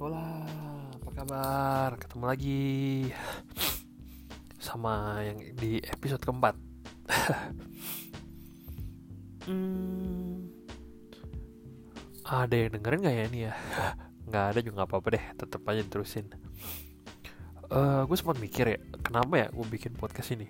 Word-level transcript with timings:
Hola, 0.00 0.48
apa 0.96 1.10
kabar? 1.12 1.90
Ketemu 2.00 2.24
lagi 2.24 2.64
sama 4.56 5.20
yang 5.20 5.36
di 5.60 5.76
episode 5.76 6.24
keempat. 6.24 6.56
hmm, 9.44 10.48
ada 12.24 12.56
yang 12.56 12.72
dengerin 12.72 13.00
nggak 13.04 13.12
ya 13.12 13.24
ini 13.28 13.40
ya? 13.44 13.54
Nggak 14.24 14.44
ada 14.56 14.60
juga 14.64 14.88
apa-apa 14.88 15.20
deh, 15.20 15.24
tetap 15.36 15.68
aja 15.68 15.84
terusin. 15.84 16.32
Uh, 17.68 18.08
gue 18.08 18.16
sempat 18.16 18.40
mikir 18.40 18.72
ya, 18.72 18.80
kenapa 19.04 19.36
ya 19.36 19.46
gue 19.52 19.66
bikin 19.68 20.00
podcast 20.00 20.32
ini? 20.32 20.48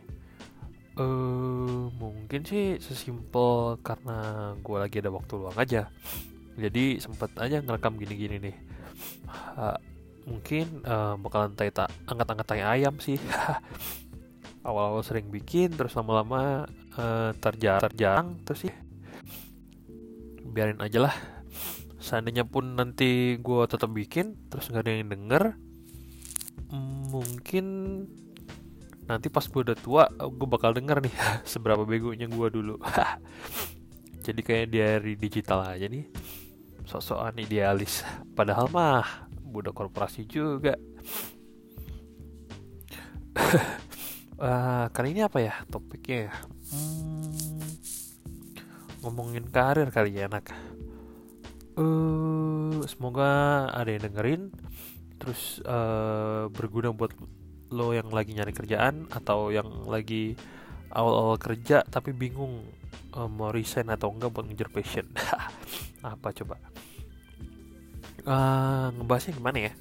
Uh, 0.95 1.91
mungkin 1.99 2.47
sih 2.47 2.79
sesimpel 2.79 3.83
karena 3.83 4.55
gue 4.63 4.77
lagi 4.79 5.03
ada 5.03 5.11
waktu 5.11 5.35
luang 5.35 5.59
aja. 5.59 5.91
Jadi 6.55 7.03
sempat 7.03 7.35
aja 7.35 7.59
ngerekam 7.59 7.99
gini-gini 7.99 8.39
nih. 8.39 8.70
Uh, 9.57 9.79
mungkin 10.29 10.85
uh, 10.85 11.17
bakalan 11.19 11.57
tai 11.57 11.73
tak 11.73 11.91
angkat-angkat 12.07 12.47
tai 12.47 12.63
ayam 12.63 12.97
sih. 13.03 13.19
Awal-awal 14.67 15.01
sering 15.01 15.33
bikin, 15.33 15.73
terus 15.73 15.97
lama-lama 15.97 16.69
uh, 17.01 17.33
terjarang, 17.41 17.85
terjarang, 17.89 18.27
terus 18.45 18.69
sih 18.69 18.75
biarin 20.51 20.83
aja 20.85 21.09
lah. 21.09 21.15
Seandainya 21.97 22.45
pun 22.45 22.77
nanti 22.77 23.41
gue 23.41 23.63
tetap 23.65 23.89
bikin, 23.89 24.37
terus 24.53 24.69
nggak 24.69 24.85
ada 24.85 24.93
yang 24.93 25.09
denger, 25.09 25.45
mungkin 27.11 27.67
nanti 29.11 29.27
pas 29.27 29.43
gue 29.43 29.61
udah 29.67 29.79
tua 29.79 30.07
gue 30.07 30.49
bakal 30.49 30.71
denger 30.71 31.03
nih 31.03 31.15
seberapa 31.51 31.83
begonya 31.83 32.31
gue 32.31 32.49
dulu 32.55 32.79
jadi 34.27 34.41
kayak 34.41 34.67
dari 34.71 35.19
digital 35.19 35.67
aja 35.67 35.91
nih 35.91 36.07
sok-sokan 36.91 37.39
idealis. 37.39 38.03
Padahal 38.39 38.67
mah 38.75 39.31
budak 39.39 39.79
korporasi 39.79 40.27
juga. 40.27 40.75
Uh, 44.35 44.91
kali 44.95 45.15
ini 45.15 45.23
apa 45.23 45.39
ya 45.39 45.55
topiknya 45.71 46.35
hmm, 46.75 47.63
ngomongin 49.07 49.47
karir 49.47 49.87
kali 49.95 50.19
ya 50.19 50.27
enak. 50.27 50.51
Uh, 51.79 52.83
semoga 52.91 53.71
ada 53.71 53.87
yang 53.87 54.11
dengerin. 54.11 54.43
Terus 55.21 55.63
uh, 55.63 56.51
berguna 56.51 56.91
buat 56.91 57.15
lo 57.71 57.95
yang 57.95 58.11
lagi 58.11 58.35
nyari 58.35 58.51
kerjaan 58.51 59.07
atau 59.15 59.55
yang 59.55 59.87
lagi 59.87 60.35
awal-awal 60.91 61.39
kerja 61.39 61.87
tapi 61.87 62.11
bingung 62.11 62.67
uh, 63.15 63.31
mau 63.31 63.55
resign 63.55 63.95
atau 63.95 64.11
enggak 64.11 64.35
buat 64.35 64.47
ngejar 64.51 64.71
passion. 64.75 65.07
Apa 66.03 66.35
coba 66.35 66.59
uh, 68.31 68.95
ngebahasnya 68.95 69.35
gimana 69.35 69.59
ya? 69.67 69.73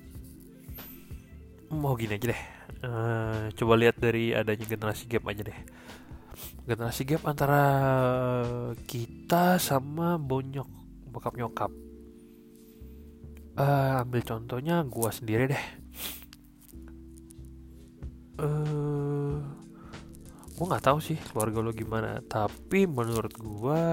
Mau 1.70 1.94
gini 1.94 2.18
aja 2.18 2.34
deh. 2.34 2.42
Uh, 2.82 3.54
coba 3.54 3.74
lihat 3.78 4.02
dari 4.02 4.34
adanya 4.34 4.66
generasi 4.66 5.06
gap 5.06 5.30
aja 5.30 5.46
deh. 5.46 5.60
Generasi 6.66 7.06
gap 7.06 7.24
antara 7.30 7.64
kita 8.90 9.62
sama 9.62 10.18
bonyok 10.18 10.70
bokap 11.14 11.38
nyokap. 11.38 11.70
Uh, 13.60 14.02
ambil 14.02 14.26
contohnya 14.26 14.82
gua 14.88 15.14
sendiri 15.14 15.54
deh. 15.54 15.66
Uh, 18.40 19.44
gue 20.56 20.64
nggak 20.68 20.92
tahu 20.92 21.00
sih 21.04 21.16
keluarga 21.16 21.60
lo 21.60 21.72
gimana 21.76 22.24
tapi 22.24 22.88
menurut 22.88 23.32
gue 23.36 23.84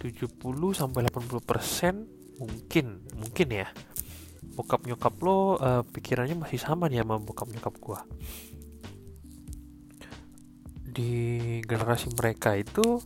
70 0.00 0.32
sampai 0.72 1.08
80 1.08 1.40
persen 1.44 2.17
mungkin 2.38 3.04
mungkin 3.18 3.48
ya. 3.50 3.68
Bokap 4.54 4.86
nyokap 4.86 5.14
lo 5.22 5.58
uh, 5.58 5.82
pikirannya 5.86 6.34
masih 6.34 6.58
sama 6.58 6.90
nih 6.90 7.02
sama 7.02 7.22
bokap 7.22 7.46
nyokap 7.50 7.74
gue 7.78 8.00
di 10.98 11.14
generasi 11.62 12.10
mereka 12.10 12.58
itu 12.58 12.98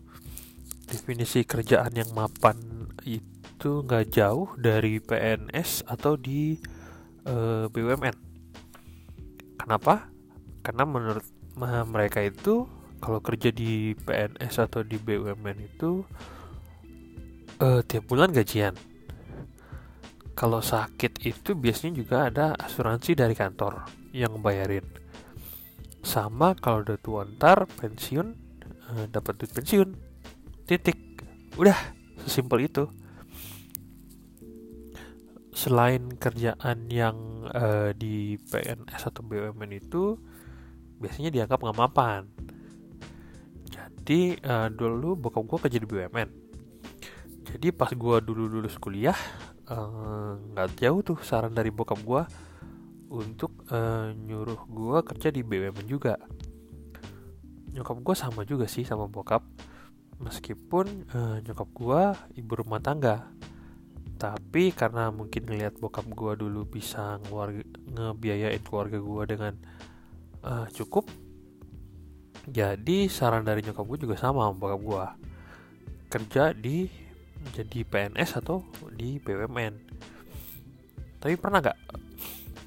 definisi 0.89 1.45
kerjaan 1.45 1.93
yang 1.93 2.09
mapan 2.17 2.57
itu 3.05 3.85
nggak 3.85 4.09
jauh 4.09 4.49
dari 4.57 4.97
PNS 4.97 5.85
atau 5.85 6.17
di 6.17 6.57
uh, 7.29 7.69
BUMN 7.69 8.17
kenapa? 9.61 10.09
Karena 10.65 10.89
menurut 10.89 11.27
mereka 11.87 12.25
itu 12.25 12.65
kalau 13.03 13.21
kerja 13.21 13.53
di 13.53 13.93
PNS 13.93 14.63
atau 14.63 14.81
di 14.81 14.97
BUMN 14.97 15.59
itu 15.61 16.01
uh, 17.61 17.81
tiap 17.85 18.09
bulan 18.09 18.33
gajian. 18.33 18.73
Kalau 20.43 20.59
sakit 20.59 21.23
itu 21.23 21.55
biasanya 21.55 22.03
juga 22.03 22.27
ada 22.27 22.59
asuransi 22.59 23.15
dari 23.15 23.31
kantor 23.31 23.87
yang 24.11 24.43
bayarin. 24.43 24.83
Sama 26.03 26.59
kalau 26.59 26.83
udah 26.83 26.99
tua 26.99 27.23
ntar 27.23 27.71
pensiun 27.79 28.27
uh, 28.91 29.07
dapat 29.07 29.39
duit 29.39 29.55
pensiun. 29.55 29.95
Titik. 30.67 30.99
Udah, 31.55 31.79
sesimpel 32.27 32.67
itu. 32.67 32.91
Selain 35.55 36.11
kerjaan 36.19 36.91
yang 36.91 37.47
uh, 37.47 37.95
di 37.95 38.35
PNS 38.35 39.15
atau 39.15 39.23
BUMN 39.23 39.71
itu 39.79 40.19
biasanya 40.99 41.31
dianggap 41.31 41.63
nggak 41.63 41.79
mapan. 41.79 42.27
Jadi 43.71 44.43
uh, 44.43 44.67
dulu 44.75 45.15
bokap 45.23 45.47
gue 45.47 45.59
kerja 45.71 45.79
di 45.79 45.87
BUMN. 45.87 46.29
Jadi 47.47 47.71
pas 47.71 47.95
gue 47.95 48.17
dulu 48.27 48.59
lulus 48.59 48.75
kuliah 48.83 49.15
nggak 49.67 50.69
uh, 50.69 50.77
jauh 50.79 51.01
tuh 51.07 51.19
saran 51.23 51.55
dari 51.55 51.71
bokap 51.71 52.03
gue 52.03 52.23
untuk 53.13 53.69
uh, 53.71 54.11
nyuruh 54.11 54.67
gue 54.67 54.99
kerja 55.07 55.29
di 55.29 55.45
BUMN 55.45 55.87
juga. 55.87 56.19
Nyokap 57.73 57.99
gue 58.05 58.15
sama 58.17 58.43
juga 58.45 58.69
sih 58.69 58.85
sama 58.85 59.09
bokap, 59.09 59.45
meskipun 60.21 61.09
uh, 61.13 61.37
nyokap 61.45 61.69
gue 61.73 62.03
ibu 62.43 62.53
rumah 62.59 62.83
tangga. 62.83 63.31
Tapi 64.19 64.71
karena 64.75 65.11
mungkin 65.11 65.47
ngelihat 65.47 65.79
bokap 65.79 66.07
gue 66.11 66.33
dulu 66.43 66.67
bisa 66.67 67.19
ngebiayain 67.93 68.63
keluarga 68.63 68.99
gue 68.99 69.23
dengan 69.27 69.55
uh, 70.47 70.67
cukup 70.71 71.07
jadi 72.49 73.07
saran 73.07 73.47
dari 73.47 73.63
nyokap 73.63 73.87
gue 73.87 73.99
juga 74.09 74.17
sama 74.19 74.51
sama 74.51 74.59
bokap 74.59 74.81
gue 74.83 75.07
kerja 76.11 76.45
di 76.53 76.91
jadi 77.51 77.83
PNS 77.83 78.39
atau 78.39 78.63
di 78.95 79.19
BUMN 79.19 79.75
tapi 81.23 81.35
pernah 81.39 81.63
gak 81.63 81.79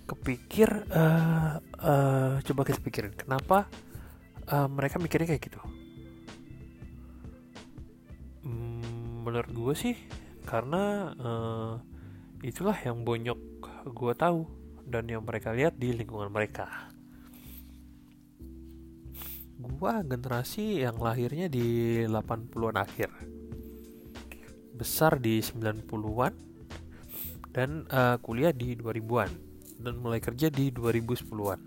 kepikir 0.05 0.69
uh, 0.91 1.59
uh, 1.59 2.39
coba 2.39 2.61
kita 2.63 2.79
pikirin 2.79 3.11
kenapa 3.15 3.67
uh, 4.47 4.69
mereka 4.69 5.01
mikirnya 5.01 5.35
kayak 5.35 5.43
gitu? 5.49 5.61
Hmm, 8.45 9.25
menurut 9.25 9.51
gue 9.51 9.73
sih 9.73 9.95
karena 10.45 11.11
uh, 11.17 11.73
itulah 12.45 12.77
yang 12.85 13.01
bonyok 13.01 13.39
gue 13.89 14.13
tahu 14.13 14.45
dan 14.85 15.09
yang 15.09 15.25
mereka 15.25 15.51
lihat 15.51 15.75
di 15.81 15.91
lingkungan 15.91 16.29
mereka. 16.29 16.93
Gua 19.55 20.05
generasi 20.05 20.85
yang 20.85 21.01
lahirnya 21.01 21.49
di 21.49 21.99
80-an 22.05 22.77
akhir 22.77 23.09
besar 24.75 25.17
di 25.17 25.39
90-an 25.39 26.33
dan 27.55 27.87
uh, 27.87 28.19
kuliah 28.19 28.51
di 28.51 28.75
2000-an 28.75 29.31
dan 29.79 29.93
mulai 29.99 30.19
kerja 30.19 30.51
di 30.51 30.71
2010-an 30.75 31.59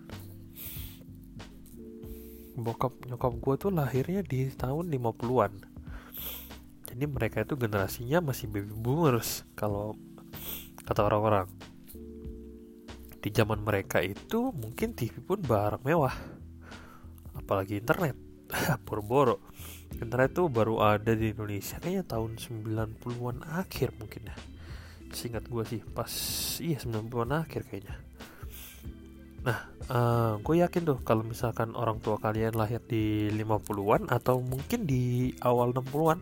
bokap 2.59 2.93
nyokap 3.07 3.33
gue 3.39 3.55
tuh 3.57 3.71
lahirnya 3.71 4.21
di 4.27 4.51
tahun 4.51 4.91
50-an 4.91 5.79
jadi 6.99 7.15
mereka 7.15 7.47
itu 7.47 7.55
generasinya 7.55 8.19
masih 8.19 8.51
baby 8.51 8.75
boomers 8.75 9.47
kalau 9.55 9.95
kata 10.83 11.07
orang-orang. 11.07 11.47
Di 13.23 13.31
zaman 13.31 13.63
mereka 13.63 14.03
itu 14.03 14.51
mungkin 14.51 14.99
TV 14.99 15.23
pun 15.23 15.39
barang 15.39 15.87
mewah 15.87 16.11
apalagi 17.39 17.79
internet 17.79 18.18
boro-boro. 18.87 19.43
Internet 19.99 20.37
tuh 20.37 20.47
baru 20.53 20.85
ada 20.85 21.17
di 21.17 21.33
Indonesia 21.33 21.81
kayaknya 21.81 22.05
tahun 22.07 22.39
90-an 22.39 23.37
akhir 23.45 23.97
mungkin 23.97 24.31
ya. 24.31 24.37
Singkat 25.09 25.49
gue 25.49 25.65
sih 25.65 25.81
pas 25.81 26.13
iya 26.61 26.79
90-an 26.79 27.33
akhir 27.35 27.67
kayaknya. 27.67 27.97
Nah 29.43 29.59
uh, 29.89 29.97
eh, 29.97 30.33
gue 30.45 30.55
yakin 30.61 30.83
tuh 30.85 30.99
kalau 31.03 31.25
misalkan 31.25 31.73
orang 31.73 31.99
tua 32.05 32.21
kalian 32.21 32.55
lahir 32.55 32.85
di 32.85 33.33
50-an 33.33 34.13
atau 34.13 34.45
mungkin 34.45 34.85
di 34.85 35.33
awal 35.41 35.73
60-an 35.73 36.19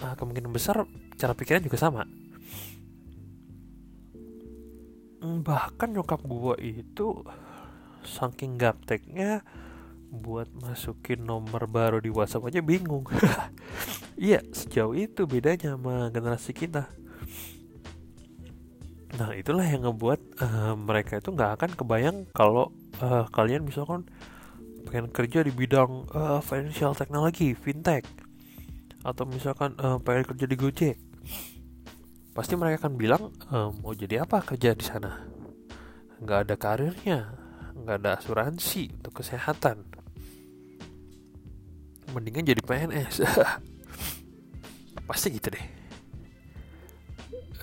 uh, 0.00 0.14
kemungkinan 0.16 0.50
besar 0.50 0.88
cara 1.20 1.32
pikirnya 1.36 1.68
juga 1.68 1.78
sama. 1.78 2.02
Bahkan 5.24 5.88
nyokap 5.92 6.20
gue 6.24 6.56
itu 6.60 7.24
saking 8.04 8.60
gapteknya 8.60 9.40
buat 10.20 10.46
masukin 10.54 11.26
nomor 11.26 11.66
baru 11.66 11.98
di 11.98 12.10
WhatsApp 12.10 12.50
aja 12.50 12.60
bingung. 12.62 13.06
Iya, 14.14 14.46
sejauh 14.54 14.94
itu 14.94 15.26
bedanya 15.26 15.74
sama 15.74 16.06
generasi 16.14 16.54
kita. 16.54 16.86
nah 19.18 19.34
itulah 19.34 19.66
yang 19.66 19.86
ngebuat 19.86 20.42
uh, 20.42 20.74
mereka 20.78 21.18
itu 21.18 21.34
nggak 21.34 21.58
akan 21.58 21.70
kebayang 21.74 22.16
kalau 22.34 22.70
uh, 22.98 23.26
kalian 23.30 23.62
misalkan 23.62 24.06
pengen 24.90 25.10
kerja 25.10 25.46
di 25.46 25.54
bidang 25.54 26.10
uh, 26.10 26.42
financial 26.42 26.98
technology 26.98 27.54
fintech 27.54 28.02
atau 29.06 29.22
misalkan 29.28 29.78
uh, 29.78 30.02
pengen 30.02 30.26
kerja 30.26 30.50
di 30.50 30.56
Gojek 30.58 30.96
pasti 32.34 32.58
mereka 32.58 32.86
akan 32.86 32.94
bilang 32.98 33.30
uh, 33.54 33.70
mau 33.70 33.94
jadi 33.94 34.26
apa 34.26 34.42
kerja 34.42 34.74
di 34.74 34.82
sana 34.82 35.22
nggak 36.18 36.38
ada 36.50 36.54
karirnya 36.58 37.18
nggak 37.78 37.96
ada 38.02 38.10
asuransi 38.18 38.90
untuk 38.98 39.22
kesehatan 39.22 39.93
mendingan 42.12 42.44
jadi 42.44 42.60
PNS 42.60 43.24
pasti 45.08 45.28
gitu 45.32 45.52
deh. 45.52 45.66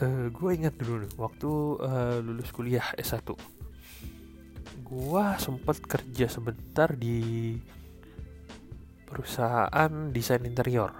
Uh, 0.01 0.05
eh, 0.05 0.25
gue 0.33 0.49
ingat 0.55 0.73
dulu 0.77 1.05
nih 1.05 1.13
waktu 1.17 1.49
uh, 1.81 2.17
lulus 2.21 2.49
kuliah 2.49 2.85
S1 2.97 3.21
gue 4.91 5.25
sempat 5.39 5.79
kerja 5.79 6.27
sebentar 6.27 6.91
di 6.91 7.55
perusahaan 9.07 10.11
desain 10.11 10.43
interior. 10.43 10.91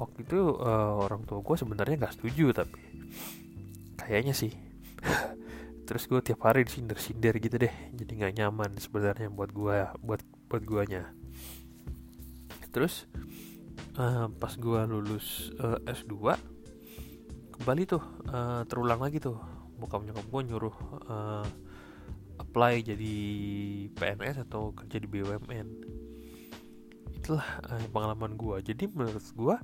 Waktu 0.00 0.24
itu 0.24 0.56
uh, 0.56 0.96
orang 0.96 1.28
tua 1.28 1.44
gue 1.44 1.56
sebenarnya 1.60 2.00
nggak 2.00 2.16
setuju 2.16 2.56
tapi 2.56 2.80
kayaknya 4.00 4.32
sih. 4.32 4.52
Terus 5.86 6.08
gue 6.08 6.24
tiap 6.24 6.40
hari 6.48 6.64
disindir-sindir 6.64 7.36
gitu 7.36 7.60
deh 7.60 7.74
jadi 7.92 8.12
nggak 8.16 8.34
nyaman 8.40 8.70
sebenarnya 8.80 9.28
buat 9.28 9.52
gue 9.52 9.76
buat 10.00 10.24
buat 10.48 10.62
guanya 10.64 11.12
terus 12.72 13.06
uh, 14.00 14.26
pas 14.40 14.52
gue 14.56 14.80
lulus 14.88 15.52
uh, 15.60 15.78
S2 15.84 16.16
kembali 17.60 17.82
tuh 17.86 18.02
uh, 18.32 18.64
terulang 18.66 18.98
lagi 18.98 19.22
tuh. 19.22 19.38
Bokap 19.78 20.02
nyokap 20.06 20.26
gue 20.26 20.42
nyuruh 20.46 20.76
uh, 21.10 21.46
apply 22.38 22.82
jadi 22.82 23.14
PNS 23.94 24.46
atau 24.48 24.74
kerja 24.74 24.98
di 24.98 25.08
BUMN 25.10 25.68
itulah 27.22 27.46
uh, 27.70 27.86
pengalaman 27.94 28.34
gue 28.34 28.74
jadi 28.74 28.90
menurut 28.90 29.22
gue 29.22 29.56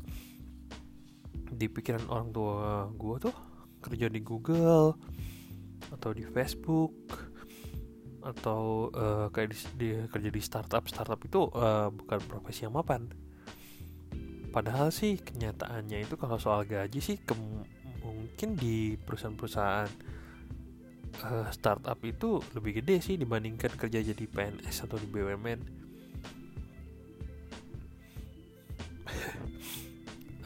di 1.58 1.66
pikiran 1.66 2.06
orang 2.06 2.30
tua 2.30 2.86
gue 2.94 3.16
tuh 3.18 3.34
kerja 3.82 4.06
di 4.06 4.22
Google 4.22 4.94
atau 5.90 6.10
di 6.14 6.22
Facebook 6.22 7.27
atau 8.28 8.92
uh, 8.92 9.26
kayak 9.32 9.56
di, 9.56 9.58
di 9.80 9.88
kerja 10.12 10.28
di 10.28 10.40
startup 10.44 10.84
startup 10.84 11.20
itu 11.24 11.48
uh, 11.48 11.88
bukan 11.88 12.20
profesi 12.28 12.68
yang 12.68 12.76
mapan 12.76 13.08
padahal 14.52 14.92
sih 14.92 15.16
kenyataannya 15.16 16.04
itu 16.04 16.20
kalau 16.20 16.36
soal 16.36 16.64
gaji 16.68 17.00
sih 17.00 17.16
ke 17.20 17.32
mungkin 18.38 18.54
di 18.54 18.96
perusahaan-perusahaan 19.00 19.90
uh, 21.24 21.48
startup 21.50 21.98
itu 22.04 22.40
lebih 22.54 22.82
gede 22.82 23.02
sih 23.02 23.14
dibandingkan 23.18 23.74
kerja 23.74 24.00
jadi 24.02 24.24
PNS 24.24 24.86
atau 24.88 24.96
di 24.96 25.08
BUMN. 25.10 25.60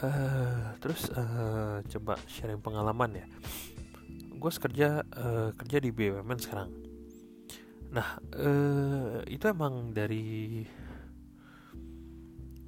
uh, 0.02 0.72
terus 0.82 1.12
uh, 1.12 1.84
coba 1.84 2.16
sharing 2.26 2.62
pengalaman 2.62 3.22
ya. 3.22 3.26
Gue 4.40 4.50
kerja 4.50 5.06
uh, 5.06 5.54
kerja 5.54 5.78
di 5.78 5.90
BUMN 5.94 6.38
sekarang. 6.40 6.91
Nah 7.92 8.08
uh, 8.34 9.20
itu 9.28 9.44
emang 9.46 9.92
dari 9.92 10.64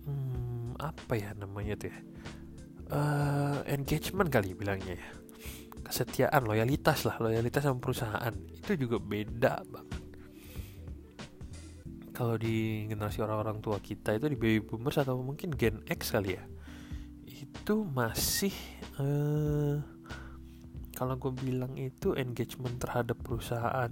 hmm, 0.04 0.76
apa 0.76 1.12
ya 1.16 1.32
namanya 1.34 1.74
tuh 1.80 1.88
ya? 1.88 1.98
uh, 2.92 3.58
engagement 3.66 4.28
kali 4.28 4.52
bilangnya 4.52 5.00
ya. 5.00 5.08
Kesetiaan 5.84 6.44
loyalitas 6.48 7.04
lah 7.08 7.16
loyalitas 7.20 7.64
sama 7.64 7.80
perusahaan. 7.80 8.32
Itu 8.52 8.76
juga 8.76 9.00
beda 9.00 9.64
banget. 9.64 10.02
Kalau 12.14 12.38
di 12.38 12.86
generasi 12.86 13.24
orang-orang 13.26 13.58
tua 13.58 13.82
kita 13.82 14.14
itu 14.14 14.30
di 14.30 14.38
baby 14.38 14.62
boomers 14.62 15.02
atau 15.02 15.18
mungkin 15.18 15.50
gen 15.56 15.82
X 15.90 16.14
kali 16.14 16.38
ya 16.38 16.44
itu 17.44 17.80
masih 17.96 18.52
uh, 19.00 19.80
kalau 20.92 21.16
gue 21.16 21.32
bilang 21.32 21.72
itu 21.80 22.12
engagement 22.12 22.76
terhadap 22.76 23.16
perusahaan 23.24 23.88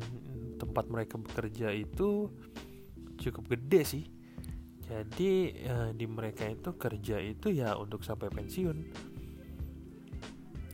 tempat 0.63 0.87
mereka 0.87 1.19
bekerja 1.19 1.75
itu 1.75 2.31
cukup 3.19 3.59
gede 3.59 3.83
sih. 3.83 4.05
Jadi 4.87 5.59
uh, 5.67 5.91
di 5.91 6.07
mereka 6.07 6.47
itu 6.47 6.79
kerja 6.79 7.19
itu 7.19 7.51
ya 7.51 7.75
untuk 7.75 8.07
sampai 8.07 8.31
pensiun. 8.31 8.79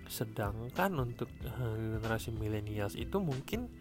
Sedangkan 0.04 0.92
untuk 1.00 1.32
uh, 1.48 1.76
generasi 1.96 2.36
milenials 2.36 3.00
itu 3.00 3.16
mungkin 3.16 3.72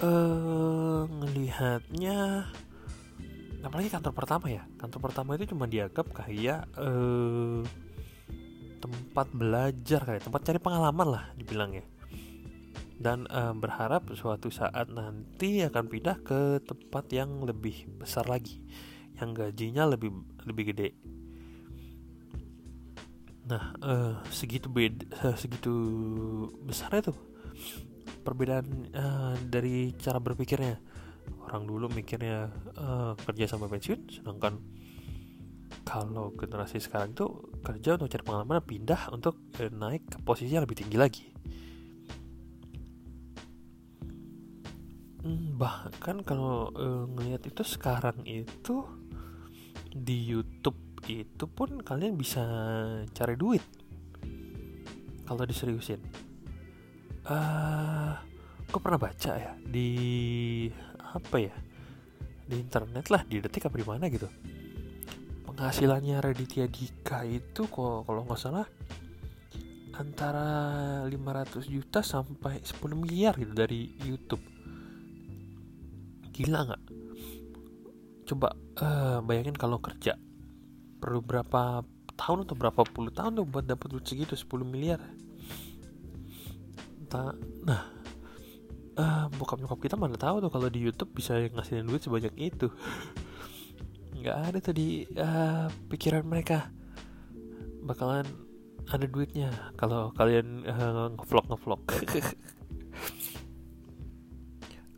uh, 0.00 1.04
ngelihatnya 1.04 2.48
apalagi 3.60 3.92
kantor 3.92 4.16
pertama 4.16 4.46
ya? 4.48 4.64
Kantor 4.80 5.00
pertama 5.12 5.36
itu 5.36 5.52
cuma 5.52 5.68
dianggap 5.68 6.08
kayak 6.16 6.64
uh, 6.80 7.60
tempat 8.78 9.26
belajar 9.34 10.00
kayak 10.06 10.22
tempat 10.24 10.40
cari 10.46 10.60
pengalaman 10.62 11.08
lah 11.18 11.24
dibilangnya 11.34 11.97
dan 12.98 13.30
uh, 13.30 13.54
berharap 13.54 14.10
suatu 14.18 14.50
saat 14.50 14.90
nanti 14.90 15.62
akan 15.62 15.86
pindah 15.86 16.18
ke 16.26 16.58
tempat 16.66 17.06
yang 17.14 17.46
lebih 17.46 17.86
besar 17.94 18.26
lagi 18.26 18.58
yang 19.18 19.34
gajinya 19.34 19.86
lebih 19.86 20.10
lebih 20.46 20.74
gede. 20.74 20.88
Nah 23.46 23.74
uh, 23.82 24.14
segitu 24.34 24.66
beda 24.66 25.06
uh, 25.22 25.36
segitu 25.38 25.72
besarnya 26.66 27.14
tuh 27.14 27.18
perbedaan 28.26 28.66
uh, 28.92 29.34
dari 29.46 29.94
cara 29.96 30.18
berpikirnya. 30.18 30.82
Orang 31.48 31.64
dulu 31.64 31.88
mikirnya 31.88 32.50
uh, 32.76 33.12
kerja 33.24 33.48
sampai 33.48 33.72
pensiun 33.72 34.20
sedangkan 34.20 34.58
kalau 35.88 36.36
generasi 36.36 36.76
sekarang 36.80 37.16
tuh 37.16 37.48
kerja 37.64 37.96
untuk 37.96 38.12
cari 38.12 38.24
pengalaman 38.24 38.60
pindah 38.60 39.08
untuk 39.12 39.40
uh, 39.56 39.72
naik 39.72 40.04
ke 40.12 40.18
posisi 40.20 40.52
yang 40.52 40.64
lebih 40.64 40.84
tinggi 40.84 41.00
lagi 41.00 41.24
bahkan 45.58 46.22
kalau 46.22 46.70
uh, 46.78 47.04
ngelihat 47.10 47.50
itu 47.50 47.62
sekarang 47.66 48.22
itu 48.22 48.86
di 49.90 50.30
YouTube 50.30 50.78
itu 51.10 51.44
pun 51.50 51.82
kalian 51.82 52.14
bisa 52.14 52.44
cari 53.10 53.34
duit. 53.34 53.64
Kalau 55.26 55.44
diseriusin. 55.44 56.00
Uh, 57.28 57.34
eh, 57.34 58.12
gue 58.70 58.80
pernah 58.80 59.00
baca 59.00 59.32
ya? 59.36 59.52
Di 59.58 59.90
apa 61.02 61.36
ya? 61.36 61.54
Di 62.48 62.56
internet 62.56 63.12
lah 63.12 63.22
di 63.26 63.42
detik 63.42 63.68
apa 63.68 63.76
di 63.76 63.86
mana 63.86 64.06
gitu. 64.08 64.28
Penghasilannya 65.44 66.22
Raditya 66.22 66.70
Dika 66.70 67.26
itu 67.26 67.66
kok 67.66 68.06
kalau 68.06 68.22
nggak 68.24 68.40
salah 68.40 68.66
antara 69.98 71.02
500 71.10 71.66
juta 71.66 72.06
sampai 72.06 72.62
10 72.62 72.78
miliar 72.94 73.34
gitu 73.34 73.50
dari 73.50 73.98
YouTube 74.06 74.57
gila 76.38 76.70
nggak? 76.70 76.82
Coba 78.30 78.54
uh, 78.78 79.18
bayangin 79.26 79.58
kalau 79.58 79.82
kerja 79.82 80.14
perlu 81.02 81.18
berapa 81.18 81.82
tahun 82.14 82.46
atau 82.46 82.54
berapa 82.54 82.82
puluh 82.86 83.10
tahun 83.10 83.42
tuh 83.42 83.46
buat 83.46 83.66
dapat 83.66 83.90
duit 83.90 84.06
segitu 84.06 84.34
10 84.34 84.66
miliar. 84.66 85.02
Nah 87.66 87.82
uh, 88.98 89.24
bokap 89.38 89.62
nyokap 89.62 89.78
kita 89.82 89.94
mana 89.94 90.18
tahu 90.18 90.42
tuh 90.42 90.50
kalau 90.50 90.68
di 90.70 90.82
YouTube 90.82 91.14
bisa 91.14 91.38
ngasihin 91.38 91.86
duit 91.86 92.02
sebanyak 92.02 92.34
itu. 92.38 92.70
Nggak 94.18 94.36
ada 94.50 94.58
tuh 94.58 94.74
di 94.74 95.06
uh, 95.18 95.70
pikiran 95.90 96.26
mereka. 96.26 96.70
Bakalan 97.86 98.26
ada 98.90 99.06
duitnya. 99.06 99.50
Kalau 99.78 100.10
kalian 100.14 100.66
uh, 100.66 101.14
ngevlog 101.14 101.46
ngevlog 101.54 101.82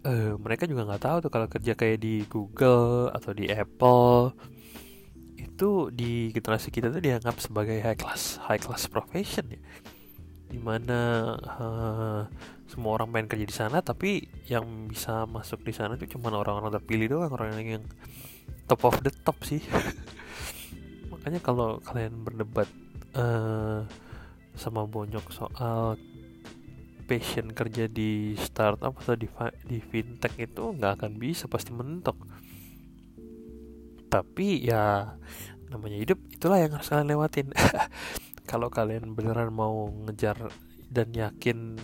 uh, 0.04 0.35
mereka 0.40 0.64
juga 0.64 0.87
nggak 0.88 1.02
tahu 1.02 1.16
tuh 1.25 1.30
kalau 1.33 1.49
kerja 1.50 1.73
kayak 1.76 1.99
di 2.00 2.25
Google 2.28 3.12
atau 3.12 3.33
di 3.37 3.49
Apple 3.49 4.33
itu 5.37 5.92
di 5.92 6.33
generasi 6.33 6.73
kita 6.73 6.88
tuh 6.88 7.04
dianggap 7.04 7.37
sebagai 7.37 7.85
high 7.85 7.99
class 7.99 8.40
high 8.40 8.61
class 8.61 8.88
profession 8.88 9.45
ya. 9.52 9.61
Di 10.50 10.59
mana 10.59 11.00
uh, 11.37 12.21
semua 12.66 12.99
orang 12.99 13.12
pengen 13.12 13.28
kerja 13.30 13.47
di 13.47 13.57
sana 13.57 13.78
tapi 13.85 14.25
yang 14.49 14.88
bisa 14.88 15.28
masuk 15.28 15.62
di 15.62 15.73
sana 15.76 15.95
itu 16.00 16.16
cuma 16.16 16.33
orang-orang 16.33 16.80
terpilih 16.80 17.19
doang 17.19 17.33
orang 17.37 17.61
yang 17.61 17.85
top 18.66 18.88
of 18.88 18.97
the 19.04 19.12
top 19.23 19.37
sih. 19.45 19.61
Makanya 21.12 21.45
kalau 21.45 21.78
kalian 21.85 22.25
berdebat 22.25 22.66
uh, 23.14 23.85
sama 24.57 24.88
bonyok 24.88 25.28
soal 25.33 26.00
passion 27.10 27.50
kerja 27.50 27.90
di 27.90 28.38
startup 28.38 28.94
atau 29.02 29.18
di 29.18 29.26
di 29.66 29.82
fintech 29.82 30.38
itu 30.38 30.70
nggak 30.70 31.02
akan 31.02 31.18
bisa 31.18 31.50
pasti 31.50 31.74
mentok. 31.74 32.14
Tapi 34.06 34.62
ya 34.62 35.18
namanya 35.74 35.98
hidup 35.98 36.22
itulah 36.30 36.62
yang 36.62 36.78
harus 36.78 36.86
kalian 36.86 37.10
lewatin. 37.10 37.50
Kalau 38.50 38.70
kalian 38.70 39.18
beneran 39.18 39.50
mau 39.50 39.90
ngejar 40.06 40.54
dan 40.86 41.10
yakin 41.10 41.74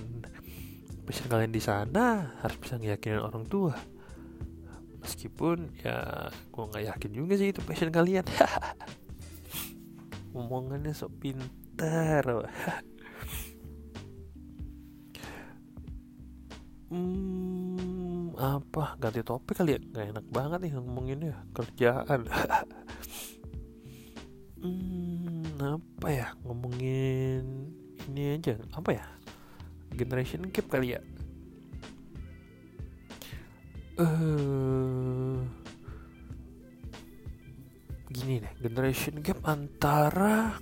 passion 1.02 1.26
kalian 1.26 1.50
di 1.50 1.58
sana 1.58 2.38
harus 2.46 2.58
bisa 2.62 2.78
ngeyakinin 2.78 3.18
orang 3.18 3.50
tua. 3.50 3.74
Meskipun 5.02 5.74
ya 5.82 6.30
gue 6.30 6.64
nggak 6.70 6.86
yakin 6.86 7.10
juga 7.10 7.34
sih 7.34 7.50
itu 7.50 7.66
passion 7.66 7.90
kalian. 7.90 8.22
Omongannya 10.38 10.94
sok 10.94 11.18
pintar 11.18 12.22
hmm, 16.90 18.36
apa? 18.36 18.94
Ganti 19.00 19.20
topik 19.26 19.58
kali 19.58 19.76
ya? 19.76 19.80
Nggak 19.80 20.06
enak 20.12 20.26
banget 20.30 20.58
nih 20.62 20.72
ngomongin 20.78 21.18
ya 21.32 21.36
kerjaan. 21.54 22.20
Hmm, 24.56 25.46
apa 25.62 26.08
ya? 26.10 26.26
Ngomongin 26.42 27.70
ini 28.10 28.34
aja. 28.34 28.58
Apa 28.74 28.98
ya? 28.98 29.06
Generation 29.94 30.48
gap 30.50 30.66
kali 30.66 30.96
ya? 30.96 31.00
Eh 33.96 34.02
uh, 34.02 35.38
gini 38.10 38.42
deh. 38.42 38.52
Generation 38.58 39.22
gap 39.22 39.38
antara 39.46 40.58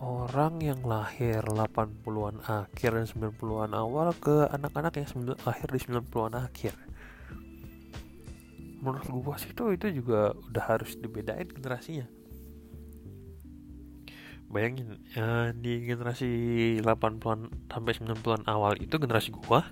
orang 0.00 0.64
yang 0.64 0.80
lahir 0.80 1.44
80-an 1.44 2.40
akhir 2.40 2.90
dan 2.96 3.04
90-an 3.04 3.76
awal 3.76 4.16
ke 4.16 4.48
anak-anak 4.48 4.96
yang 4.96 5.36
lahir 5.44 5.68
di 5.68 5.80
90-an 5.84 6.34
akhir. 6.40 6.72
Menurut 8.80 9.04
gua 9.12 9.36
sih 9.36 9.52
itu 9.52 9.76
itu 9.76 10.00
juga 10.00 10.32
udah 10.32 10.64
harus 10.64 10.96
dibedain 10.96 11.44
generasinya. 11.44 12.08
Bayangin 14.48 15.04
ya, 15.12 15.52
di 15.52 15.84
generasi 15.84 16.30
80-an 16.80 17.68
sampai 17.68 17.92
90-an 17.92 18.48
awal 18.48 18.80
itu 18.80 18.96
generasi 18.96 19.30
gua 19.30 19.62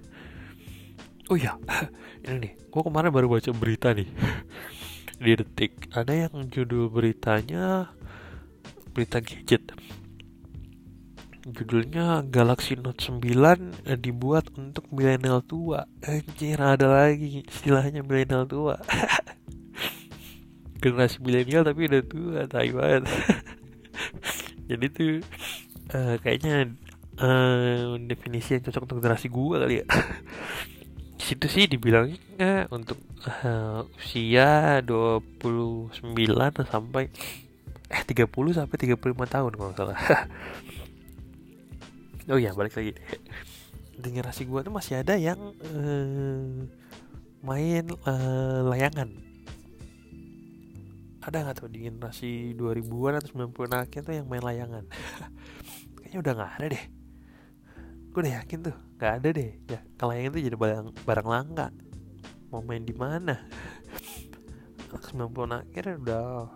oh 1.28 1.36
iya 1.36 1.60
ini 2.24 2.36
nih 2.40 2.52
gua 2.68 2.84
kemarin 2.84 3.10
baru 3.10 3.32
baca 3.32 3.50
berita 3.56 3.96
nih. 3.96 4.08
Di 5.18 5.34
detik 5.34 5.90
ada 5.98 6.14
yang 6.14 6.46
judul 6.46 6.94
beritanya 6.94 7.90
berita 8.94 9.18
gadget 9.18 9.74
judulnya 11.52 12.24
Galaxy 12.28 12.78
Note 12.78 13.00
9 13.00 13.88
eh, 13.88 13.98
dibuat 13.98 14.52
untuk 14.56 14.84
milenial 14.92 15.44
tua. 15.44 15.88
Anjir 16.04 16.60
ada 16.60 16.88
lagi 16.88 17.44
istilahnya 17.44 18.04
milenial 18.04 18.44
tua. 18.44 18.76
Generasi 20.82 21.18
milenial 21.20 21.66
tapi 21.66 21.90
udah 21.90 22.02
tua 22.06 22.40
tai 22.46 22.70
banget. 22.70 23.08
Jadi 24.70 24.86
tuh 24.92 25.12
uh, 25.96 26.16
kayaknya 26.20 26.70
uh, 27.18 27.96
definisi 27.98 28.58
yang 28.58 28.62
cocok 28.68 28.84
untuk 28.84 28.98
generasi 29.00 29.26
gue 29.32 29.56
kali 29.58 29.76
ya. 29.82 29.86
Situ 31.28 31.46
sih 31.50 31.66
dibilangnya 31.66 32.70
untuk 32.70 33.00
uh, 33.26 33.82
usia 33.98 34.80
29 34.84 35.90
sampai 36.68 37.10
eh 37.88 38.04
30 38.04 38.28
sampai 38.52 38.76
35 38.76 39.00
tahun 39.32 39.52
kalau 39.56 39.72
salah 39.72 39.96
oh 42.28 42.38
iya 42.38 42.52
balik 42.52 42.76
lagi. 42.76 42.92
Di 43.98 44.08
generasi 44.12 44.46
gue 44.46 44.60
tuh 44.62 44.72
masih 44.72 45.00
ada 45.00 45.16
yang 45.18 45.38
uh, 45.58 46.64
main 47.42 47.84
uh, 48.04 48.60
layangan. 48.68 49.08
Ada 51.24 51.44
nggak 51.44 51.56
tuh 51.60 51.68
di 51.68 51.88
generasi 51.88 52.56
2000-an 52.56 53.20
atau 53.20 53.28
90-an 53.48 53.84
akhir 53.84 54.00
tuh 54.06 54.14
yang 54.16 54.28
main 54.28 54.44
layangan? 54.44 54.84
Kayaknya 56.00 56.18
udah 56.20 56.32
nggak 56.36 56.52
ada 56.56 56.66
deh. 56.72 56.84
Gue 58.12 58.20
udah 58.24 58.34
yakin 58.40 58.58
tuh 58.64 58.76
nggak 58.96 59.12
ada 59.20 59.28
deh. 59.34 59.50
Ya 59.68 59.78
kalau 59.96 60.10
layangan 60.14 60.30
tuh 60.36 60.42
jadi 60.44 60.56
barang 60.56 60.86
barang 61.04 61.28
langka. 61.28 61.66
Mau 62.48 62.64
main 62.64 62.84
di 62.84 62.96
mana? 62.96 63.36
90-an 64.88 65.64
akhir 65.64 66.00
udah 66.00 66.48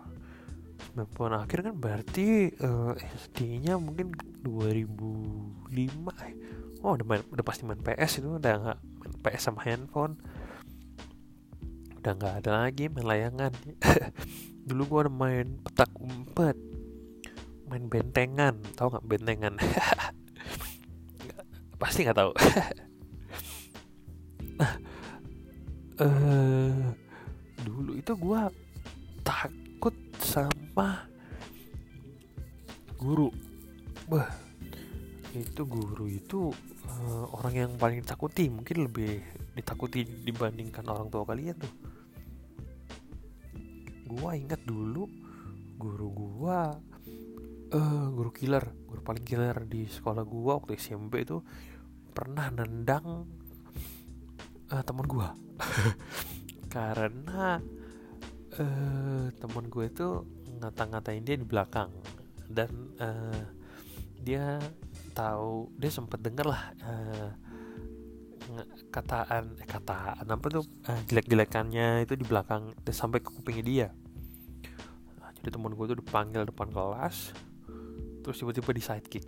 90-an 0.93 1.41
akhir 1.41 1.65
kan 1.65 1.73
berarti 1.73 2.53
uh, 2.61 2.93
eh, 2.93 3.09
SD-nya 3.17 3.81
mungkin 3.81 4.13
2005 4.45 5.73
oh 6.85 6.93
udah 6.93 7.05
main 7.07 7.25
udah 7.33 7.41
pasti 7.41 7.65
main 7.65 7.81
PS 7.81 8.21
itu 8.21 8.37
udah 8.37 8.53
nggak 8.61 8.77
main 9.01 9.13
PS 9.25 9.49
sama 9.49 9.65
handphone. 9.65 10.21
Udah 11.97 12.13
nggak 12.13 12.45
ada 12.45 12.61
lagi 12.67 12.93
main 12.93 13.07
layangan. 13.07 13.49
Dulu 14.69 14.81
gua 14.85 15.01
ada 15.07 15.11
main 15.11 15.57
petak 15.65 15.89
umpet. 15.97 16.53
Main 17.71 17.87
bentengan 17.89 18.61
tahu 18.77 18.93
nggak 18.93 19.07
bentengan? 19.09 19.57
Pasti 21.81 22.05
nggak 22.07 22.15
tahu 22.15 22.31
nah 24.53 24.77
uh, 25.97 26.93
dulu 27.59 27.97
itu 27.97 28.13
gua 28.15 28.47
sama 30.73 31.05
guru. 32.97 33.29
Bah 34.09 34.25
itu 35.37 35.61
guru 35.69 36.09
itu 36.09 36.49
uh, 36.89 37.29
orang 37.37 37.53
yang 37.53 37.71
paling 37.77 38.01
takuti 38.01 38.49
mungkin 38.49 38.89
lebih 38.89 39.21
ditakuti 39.53 40.01
dibandingkan 40.01 40.81
orang 40.89 41.13
tua 41.13 41.29
kalian 41.29 41.61
tuh. 41.61 41.73
Gua 44.09 44.33
ingat 44.33 44.65
dulu 44.65 45.05
guru 45.77 46.09
gua 46.09 46.73
uh, 47.69 48.07
guru 48.09 48.33
killer. 48.33 48.65
Guru 48.89 49.01
paling 49.05 49.21
killer 49.21 49.53
di 49.69 49.85
sekolah 49.85 50.25
gua 50.25 50.57
waktu 50.57 50.73
SMP 50.81 51.21
itu 51.21 51.37
pernah 52.17 52.49
nendang 52.49 53.29
uh, 54.73 54.81
teman 54.81 55.05
gua. 55.05 55.37
Karena 56.73 57.61
uh, 58.57 59.25
teman 59.37 59.69
gue 59.69 59.85
itu 59.85 60.09
ngata-ngatain 60.61 61.23
dia 61.23 61.37
di 61.39 61.47
belakang. 61.47 61.89
Dan 62.49 62.69
uh, 62.99 63.41
dia 64.23 64.59
tahu 65.13 65.69
dia 65.77 65.91
sempat 65.93 66.17
denger 66.23 66.47
lah 66.49 66.73
uh, 66.81 67.29
kataan 68.89 69.53
eh, 69.61 69.67
kataan 69.69 70.25
apa 70.25 70.45
tuh 70.49 70.65
uh, 70.89 71.01
jelek-jelekannya 71.05 72.01
itu 72.05 72.17
di 72.17 72.25
belakang 72.25 72.73
sampai 72.89 73.21
ke 73.21 73.29
kupingnya 73.29 73.63
dia. 73.63 73.87
Jadi 75.43 75.49
temen 75.59 75.75
gue 75.75 75.85
tuh 75.91 75.99
dipanggil 75.99 76.47
depan 76.47 76.71
kelas 76.71 77.35
terus 78.23 78.39
tiba-tiba 78.39 78.71
di 78.71 78.81
sidekick. 78.83 79.25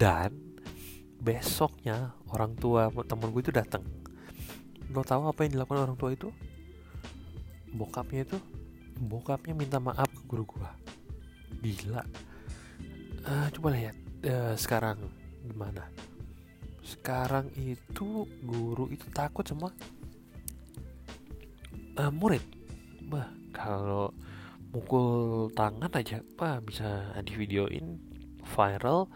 Dan 0.00 0.30
besoknya 1.16 2.12
orang 2.28 2.52
tua 2.60 2.92
temen 3.08 3.32
gue 3.32 3.40
itu 3.40 3.54
datang 3.54 3.82
lo 4.94 5.02
tahu 5.02 5.26
apa 5.26 5.44
yang 5.44 5.58
dilakukan 5.58 5.82
orang 5.82 5.98
tua 5.98 6.14
itu 6.14 6.30
bokapnya 7.76 8.24
itu 8.24 8.38
bokapnya 8.96 9.52
minta 9.52 9.76
maaf 9.76 10.08
ke 10.08 10.22
guru 10.24 10.48
gue 10.48 10.70
gila. 11.60 12.02
Uh, 13.26 13.46
coba 13.52 13.68
lihat 13.74 13.96
uh, 14.24 14.54
sekarang 14.56 14.98
gimana? 15.44 15.84
Sekarang 16.80 17.50
itu 17.58 18.24
guru 18.46 18.86
itu 18.88 19.04
takut 19.10 19.42
sama 19.44 19.68
uh, 21.98 22.12
murid. 22.14 22.42
Bah 23.10 23.28
kalau 23.50 24.14
mukul 24.70 25.48
tangan 25.56 25.90
aja 25.90 26.20
pak 26.36 26.64
bisa 26.68 27.14
di 27.24 27.32
videoin 27.34 27.98
viral 28.46 29.08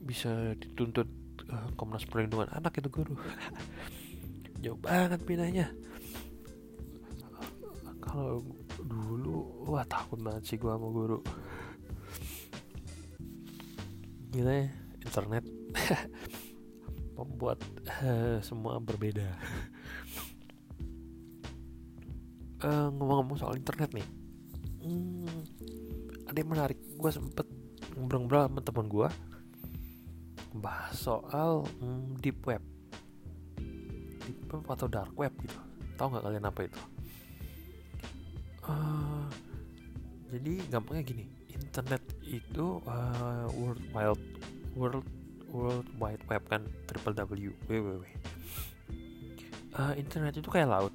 bisa 0.00 0.56
dituntut 0.56 1.08
uh, 1.48 1.68
Komnas 1.76 2.04
Perlindungan 2.04 2.52
Anak 2.52 2.78
itu 2.78 2.88
guru. 2.92 3.16
Jauh 4.64 4.76
banget 4.76 5.24
pindahnya 5.24 5.72
kalau 8.10 8.42
dulu 8.82 9.70
wah 9.70 9.86
takut 9.86 10.18
banget 10.18 10.42
sih 10.42 10.58
gua 10.58 10.74
sama 10.74 10.90
guru. 10.90 11.18
Gila 14.34 14.50
ya 14.50 14.68
internet. 15.06 15.44
Membuat 17.18 17.62
uh, 18.02 18.42
semua 18.42 18.82
berbeda. 18.82 19.30
Uh, 22.66 22.90
ngomong-ngomong 22.98 23.38
soal 23.38 23.54
internet 23.54 23.94
nih. 23.94 24.06
Hmm, 24.82 25.30
ada 26.26 26.38
yang 26.40 26.50
menarik. 26.50 26.78
Gue 26.98 27.14
sempet 27.14 27.46
ngobrol-ngobrol 27.94 28.48
sama 28.50 28.60
teman 28.64 28.86
gue 28.90 29.08
bahas 30.50 30.98
soal 30.98 31.62
hmm, 31.78 32.18
deep 32.18 32.42
web. 32.42 32.62
Deep 34.26 34.40
web 34.50 34.66
atau 34.66 34.90
dark 34.90 35.14
web 35.14 35.30
gitu. 35.46 35.58
Tahu 35.94 36.06
nggak 36.10 36.24
kalian 36.26 36.48
apa 36.48 36.60
itu 36.66 36.80
uh, 38.70 39.26
jadi 40.30 40.62
gampangnya 40.70 41.02
gini 41.02 41.26
internet 41.50 42.02
itu 42.22 42.78
uh, 42.86 43.50
world 43.58 43.82
wide 43.90 44.26
world 44.78 45.08
world 45.50 45.88
wide 45.98 46.22
web 46.30 46.42
kan 46.46 46.62
triple 46.86 47.14
w 47.14 47.50
www 47.66 48.06
uh, 49.76 49.94
internet 49.94 50.38
itu 50.38 50.48
kayak 50.50 50.70
laut. 50.70 50.94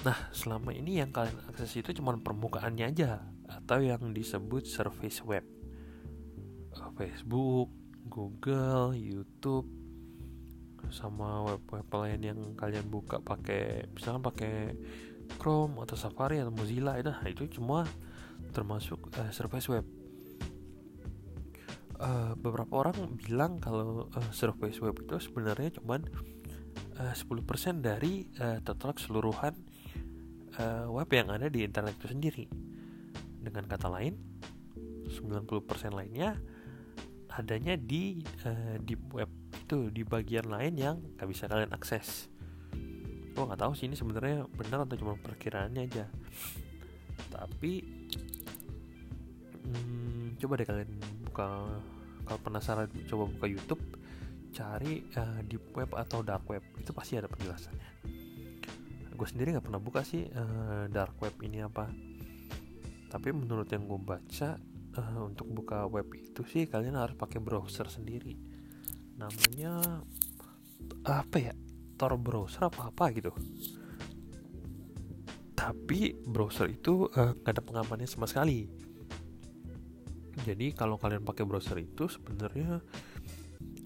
Nah, 0.00 0.16
selama 0.32 0.72
ini 0.72 1.02
yang 1.02 1.12
kalian 1.12 1.36
akses 1.44 1.76
itu 1.76 1.92
cuma 1.92 2.16
permukaannya 2.16 2.88
aja 2.88 3.20
atau 3.50 3.82
yang 3.84 4.00
disebut 4.16 4.64
service 4.64 5.20
web. 5.26 5.44
Uh, 6.72 6.90
Facebook, 6.96 7.68
Google, 8.08 8.96
YouTube 8.96 9.68
sama 10.90 11.46
web-web 11.46 11.86
lain 11.86 12.20
yang 12.24 12.40
kalian 12.58 12.82
buka 12.90 13.22
pakai 13.22 13.86
misalnya 13.94 14.26
pakai 14.26 14.74
Chrome 15.36 15.78
atau 15.84 15.94
Safari 15.94 16.40
atau 16.40 16.50
Mozilla 16.50 16.96
nah 16.98 17.26
itu 17.28 17.46
semua 17.52 17.86
termasuk 18.50 19.12
uh, 19.14 19.30
service 19.30 19.68
web. 19.70 19.86
Uh, 22.00 22.32
beberapa 22.40 22.80
orang 22.80 22.96
bilang 23.20 23.60
kalau 23.60 24.08
uh, 24.08 24.30
service 24.32 24.80
web 24.80 24.96
itu 24.96 25.20
sebenarnya 25.20 25.76
cuman 25.76 26.08
uh, 26.96 27.12
10% 27.12 27.84
dari 27.84 28.24
uh, 28.40 28.64
total 28.64 28.96
keseluruhan 28.96 29.52
uh, 30.56 30.88
web 30.88 31.08
yang 31.12 31.28
ada 31.28 31.52
di 31.52 31.60
internet 31.60 32.00
itu 32.00 32.08
sendiri. 32.08 32.44
Dengan 33.40 33.68
kata 33.68 33.92
lain 33.92 34.16
90% 35.12 35.92
lainnya 35.92 36.40
adanya 37.30 37.76
di 37.76 38.24
uh, 38.48 38.80
di 38.80 38.96
web 39.12 39.28
itu 39.52 39.92
di 39.92 40.02
bagian 40.02 40.50
lain 40.50 40.74
yang 40.74 40.96
gak 41.20 41.28
bisa 41.30 41.46
kalian 41.46 41.70
akses 41.70 42.29
gue 43.30 43.44
nggak 43.46 43.60
tahu 43.60 43.72
sih 43.72 43.86
ini 43.86 43.96
sebenarnya 43.96 44.46
benar 44.50 44.84
atau 44.84 44.96
cuma 44.98 45.14
perkiraannya 45.16 45.82
aja. 45.86 46.04
Tapi 47.30 47.72
hmm, 49.64 50.40
coba 50.40 50.52
deh 50.58 50.66
kalian 50.66 50.90
buka 51.30 51.46
kalau 52.26 52.40
penasaran 52.42 52.90
coba 53.06 53.24
buka 53.30 53.46
YouTube 53.46 53.82
cari 54.50 55.06
uh, 55.14 55.40
deep 55.46 55.70
web 55.78 55.94
atau 55.94 56.26
dark 56.26 56.42
web 56.50 56.62
itu 56.78 56.90
pasti 56.90 57.16
ada 57.16 57.30
penjelasannya. 57.30 57.90
Gue 59.14 59.28
sendiri 59.28 59.54
nggak 59.54 59.66
pernah 59.66 59.82
buka 59.82 60.02
sih 60.02 60.26
uh, 60.26 60.90
dark 60.90 61.16
web 61.22 61.34
ini 61.46 61.62
apa. 61.62 61.86
Tapi 63.10 63.28
menurut 63.34 63.66
yang 63.70 63.86
gue 63.86 63.98
baca 63.98 64.58
uh, 64.98 65.20
untuk 65.22 65.46
buka 65.50 65.86
web 65.86 66.06
itu 66.14 66.42
sih 66.46 66.66
kalian 66.66 66.98
harus 66.98 67.14
pakai 67.14 67.38
browser 67.38 67.86
sendiri. 67.86 68.34
Namanya 69.18 70.02
apa 71.06 71.36
ya 71.38 71.54
Tor 72.00 72.16
browser 72.16 72.72
apa 72.72 72.88
apa 72.88 73.04
gitu. 73.12 73.28
Tapi 75.52 76.16
browser 76.24 76.72
itu 76.72 77.04
uh, 77.12 77.36
gak 77.44 77.52
ada 77.52 77.60
pengamannya 77.60 78.08
sama 78.08 78.24
sekali. 78.24 78.64
Jadi 80.40 80.72
kalau 80.72 80.96
kalian 80.96 81.20
pakai 81.20 81.44
browser 81.44 81.76
itu 81.76 82.08
sebenarnya 82.08 82.80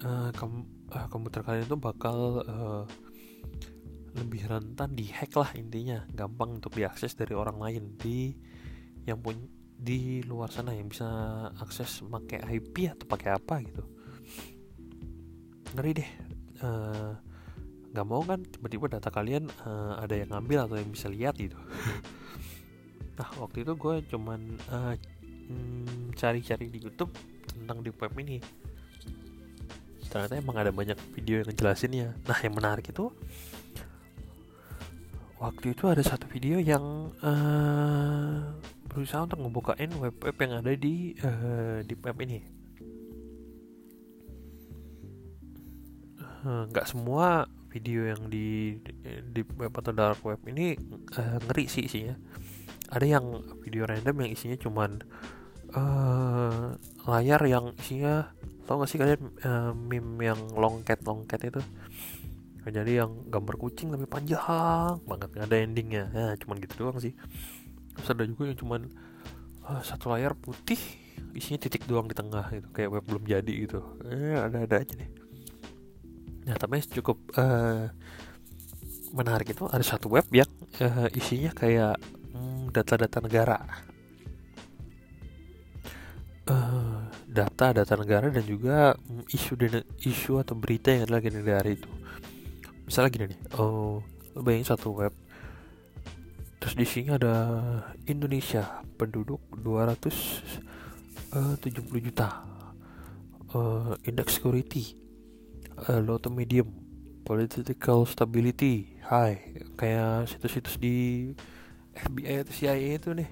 uh, 0.07 0.31
kom 0.31 0.63
uh, 0.95 1.11
komputer 1.11 1.43
kalian 1.43 1.67
itu 1.67 1.75
bakal 1.75 2.47
uh, 2.47 2.87
lebih 4.15 4.47
rentan 4.47 4.95
di 4.95 5.11
hack 5.11 5.35
lah 5.35 5.51
intinya. 5.59 6.07
Gampang 6.15 6.63
untuk 6.63 6.79
diakses 6.79 7.19
dari 7.19 7.35
orang 7.35 7.59
lain 7.59 7.99
di 7.99 8.31
yang 9.03 9.19
pun 9.19 9.35
di 9.75 10.23
luar 10.23 10.47
sana 10.55 10.71
yang 10.71 10.87
bisa 10.87 11.03
akses 11.59 11.99
pakai 12.07 12.39
IP 12.55 12.87
atau 12.87 13.03
pakai 13.03 13.35
apa 13.35 13.59
gitu. 13.59 13.83
Ngeri 15.75 15.91
deh 15.91 16.11
nggak 17.95 18.07
mau 18.07 18.19
kan 18.27 18.43
tiba-tiba 18.43 18.99
data 18.99 19.07
kalian 19.07 19.47
uh, 19.63 19.95
ada 20.03 20.19
yang 20.19 20.35
ngambil 20.35 20.67
atau 20.67 20.75
yang 20.75 20.91
bisa 20.91 21.07
lihat 21.07 21.39
gitu. 21.39 21.55
Nah 23.15 23.31
waktu 23.39 23.63
itu 23.63 23.79
gue 23.79 23.95
cuman 24.11 24.59
uh, 24.67 24.91
cari-cari 26.19 26.67
di 26.67 26.83
YouTube 26.83 27.15
tentang 27.47 27.79
deep 27.79 27.95
web 27.95 28.11
ini. 28.19 28.43
Ternyata 30.11 30.35
emang 30.35 30.59
ada 30.59 30.75
banyak 30.75 30.99
video 31.15 31.39
yang 31.39 31.47
ngejelasin 31.47 31.91
ya 31.95 32.09
nah 32.27 32.35
yang 32.43 32.59
menarik 32.59 32.91
itu 32.91 33.15
waktu 35.39 35.75
itu 35.75 35.83
ada 35.87 36.03
satu 36.03 36.27
video 36.31 36.59
yang 36.59 37.11
uh, 37.23 38.55
berusaha 38.87 39.27
untuk 39.27 39.43
ngebukain 39.43 39.91
web-web 39.99 40.35
yang 40.39 40.53
ada 40.63 40.71
di 40.75 41.15
uh, 41.19 41.83
di 41.83 41.93
web 41.99 42.17
ini. 42.23 42.39
Nggak 46.45 46.85
uh, 46.85 46.89
semua 46.89 47.27
video 47.75 48.07
yang 48.07 48.31
di 48.31 48.79
di 49.35 49.41
web 49.59 49.75
atau 49.75 49.91
dark 49.91 50.23
web 50.23 50.39
ini 50.47 50.79
uh, 51.19 51.37
ngeri 51.43 51.67
sih 51.67 51.83
isinya. 51.83 52.15
Ada 52.87 53.19
yang 53.19 53.43
video 53.59 53.83
random 53.83 54.23
yang 54.23 54.31
isinya 54.31 54.55
cuman 54.55 55.03
uh, 55.75 56.71
layar 57.03 57.41
yang 57.43 57.75
isinya 57.75 58.31
tau 58.63 58.79
gak 58.79 58.89
sih 58.89 58.97
kalian 58.97 59.21
uh, 59.43 59.75
meme 59.75 60.23
yang 60.23 60.39
longket 60.55 61.03
longket 61.03 61.51
itu? 61.51 61.61
Jadi 62.65 62.97
yang 62.97 63.27
gambar 63.29 63.61
kucing 63.61 63.93
tapi 63.93 64.09
panjang 64.09 64.97
banget 65.05 65.29
nggak 65.35 65.45
ada 65.51 65.57
endingnya. 65.59 66.03
Ya 66.15 66.25
cuman 66.39 66.57
gitu 66.63 66.87
doang 66.87 66.97
sih. 66.97 67.13
Terus 67.93 68.09
ada 68.09 68.23
juga 68.23 68.49
yang 68.49 68.57
cuman 68.57 68.81
uh, 69.67 69.83
satu 69.83 70.09
layar 70.15 70.33
putih 70.33 70.79
isinya 71.35 71.59
titik 71.59 71.83
doang 71.85 72.07
di 72.07 72.15
tengah 72.15 72.47
gitu 72.55 72.71
kayak 72.71 72.89
web 72.89 73.03
belum 73.03 73.27
jadi 73.27 73.53
gitu. 73.67 73.83
Eh 74.07 74.39
ada 74.39 74.63
ada 74.63 74.81
aja 74.81 74.95
nih 74.95 75.14
nah 76.45 76.55
tapi 76.57 76.81
cukup 76.85 77.17
uh, 77.37 77.89
menarik 79.15 79.55
itu. 79.55 79.63
Ada 79.71 79.95
satu 79.95 80.11
web 80.11 80.27
yang 80.35 80.51
uh, 80.83 81.07
isinya 81.15 81.55
kayak 81.55 81.95
hmm, 82.35 82.75
data-data 82.75 83.17
hmm, 83.17 83.25
negara. 83.25 83.57
Uh, 86.45 87.09
data 87.25 87.73
data 87.73 87.93
negara 87.97 88.29
dan 88.29 88.45
juga 88.45 88.93
hmm, 88.93 89.25
isu 89.33 89.57
isu 90.05 90.45
atau 90.45 90.53
berita 90.53 90.93
yang 90.93 91.09
ada 91.09 91.17
lagi 91.17 91.31
negara 91.31 91.65
itu. 91.71 91.89
Misalnya 92.85 93.09
gini 93.09 93.25
nih 93.33 93.39
oh 93.57 94.03
lo 94.35 94.39
bayangin 94.43 94.75
satu 94.75 94.93
web. 94.93 95.13
Terus 96.61 96.75
di 96.77 96.85
sini 96.85 97.13
ada 97.13 97.33
Indonesia 98.05 98.81
penduduk 98.97 99.41
270 99.57 101.33
uh, 101.33 101.55
juta. 102.03 102.29
Uh, 103.55 103.95
index 104.03 104.35
security 104.35 105.04
uh, 105.87 105.99
low 106.01 106.17
to 106.17 106.31
medium. 106.31 106.71
Political 107.25 108.05
stability. 108.05 109.01
High 109.05 109.65
kayak 109.77 110.29
situs-situs 110.29 110.77
di 110.77 111.29
FBI 111.93 112.45
atau 112.45 112.53
CIA 112.53 113.01
itu 113.01 113.13
nih. 113.17 113.29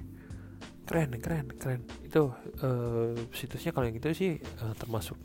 Keren 0.84 1.16
keren 1.22 1.48
keren. 1.56 1.82
Itu 2.02 2.34
uh, 2.66 3.14
situsnya 3.32 3.72
kalau 3.72 3.88
yang 3.88 3.98
itu 3.98 4.10
sih 4.14 4.32
uh, 4.66 4.74
termasuk 4.76 5.18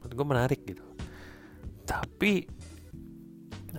menurut 0.00 0.12
gue 0.16 0.26
menarik 0.26 0.60
gitu. 0.64 0.84
Tapi 1.84 2.48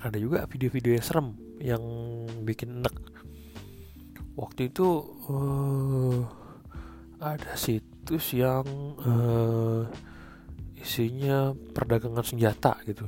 ada 0.01 0.17
juga 0.17 0.45
video-video 0.49 0.97
yang 0.97 1.05
serem 1.05 1.27
yang 1.61 1.83
bikin 2.43 2.81
enek. 2.81 2.95
Waktu 4.33 4.73
itu 4.73 4.87
uh, 5.29 6.25
ada 7.21 7.53
situs 7.53 8.33
yang 8.33 8.65
uh, 9.05 9.85
isinya 10.83 11.55
perdagangan 11.55 12.27
senjata 12.27 12.75
gitu. 12.83 13.07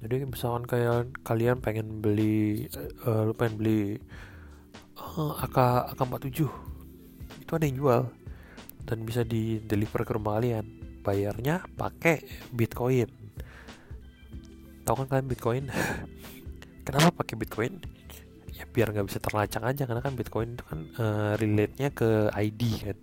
Jadi 0.00 0.24
misalkan 0.24 0.64
kayak 0.64 1.12
kalian 1.26 1.60
pengen 1.60 2.00
beli 2.00 2.70
uh, 3.04 3.28
lu 3.28 3.34
pengen 3.36 3.60
beli 3.60 3.80
uh, 4.96 5.34
AK 5.44 5.58
AK47 5.98 6.48
itu 7.44 7.50
ada 7.52 7.66
yang 7.66 7.76
jual 7.76 8.02
dan 8.86 9.04
bisa 9.04 9.26
di 9.26 9.60
deliver 9.60 10.06
ke 10.06 10.12
rumah 10.14 10.38
kalian. 10.40 10.64
Bayarnya 11.00 11.64
pakai 11.76 12.22
bitcoin. 12.54 13.08
Tahu 14.86 14.94
kan 15.04 15.06
kalian 15.10 15.28
bitcoin? 15.28 15.64
Kenapa 16.86 17.24
pakai 17.24 17.36
bitcoin? 17.36 17.76
Ya 18.56 18.64
biar 18.68 18.92
nggak 18.94 19.08
bisa 19.08 19.20
terlacak 19.20 19.64
aja 19.64 19.84
karena 19.84 20.00
kan 20.04 20.14
bitcoin 20.16 20.56
itu 20.56 20.64
kan 20.64 20.80
uh, 20.96 21.32
relate 21.36 21.76
nya 21.80 21.88
ke 21.92 22.28
ID 22.32 22.62
kan 22.84 22.98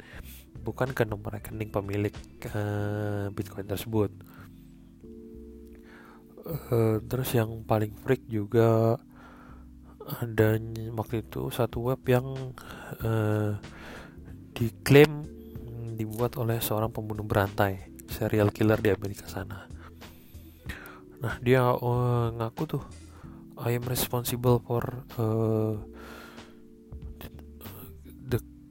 bukan 0.67 0.91
ke 0.91 1.07
nomor 1.07 1.39
rekening 1.39 1.71
pemilik 1.71 2.11
uh, 2.51 3.31
bitcoin 3.31 3.63
tersebut. 3.63 4.11
Uh, 6.43 6.99
terus 7.07 7.31
yang 7.31 7.63
paling 7.63 7.95
freak 8.03 8.27
juga 8.27 8.99
ada 10.07 10.59
waktu 10.95 11.23
itu 11.23 11.51
satu 11.51 11.91
web 11.91 12.03
yang 12.07 12.27
uh, 13.03 13.55
diklaim 14.51 15.23
dibuat 15.95 16.35
oleh 16.35 16.59
seorang 16.59 16.91
pembunuh 16.91 17.23
berantai 17.23 17.91
serial 18.11 18.51
killer 18.51 18.79
di 18.79 18.91
Amerika 18.91 19.27
sana. 19.27 19.67
Nah 21.23 21.35
dia 21.43 21.63
uh, 21.63 22.27
ngaku 22.35 22.63
tuh 22.67 22.83
I 23.57 23.75
am 23.75 23.87
responsible 23.87 24.61
for 24.61 24.83
uh, 25.17 25.75